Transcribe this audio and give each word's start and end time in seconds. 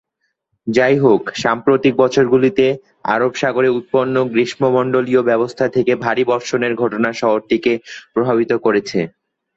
যাইহোক, 0.67 1.21
সাম্প্রতিক 1.43 1.93
বছরগুলিতে, 1.95 2.65
আরব 3.05 3.31
সাগরে 3.35 3.69
উৎপন্ন 3.71 4.15
গ্রীষ্মমণ্ডলীয় 4.31 5.21
ব্যবস্থা 5.29 5.65
থেকে 5.75 5.91
ভারী 6.05 6.23
বর্ষণের 6.25 6.73
ঘটনা 6.75 7.09
শহরটিকে 7.13 7.73
প্রভাবিত 8.13 8.51
করেছে। 8.65 8.99